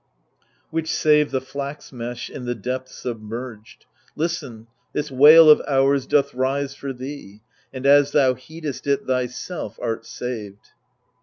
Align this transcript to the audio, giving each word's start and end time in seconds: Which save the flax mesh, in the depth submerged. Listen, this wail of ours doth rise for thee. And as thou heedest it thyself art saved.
Which 0.71 0.91
save 0.91 1.29
the 1.29 1.39
flax 1.39 1.93
mesh, 1.93 2.27
in 2.27 2.45
the 2.45 2.55
depth 2.55 2.89
submerged. 2.89 3.85
Listen, 4.15 4.65
this 4.93 5.11
wail 5.11 5.47
of 5.47 5.61
ours 5.67 6.07
doth 6.07 6.33
rise 6.33 6.73
for 6.73 6.91
thee. 6.91 7.41
And 7.71 7.85
as 7.85 8.11
thou 8.11 8.33
heedest 8.33 8.87
it 8.87 9.05
thyself 9.05 9.77
art 9.79 10.07
saved. 10.07 10.69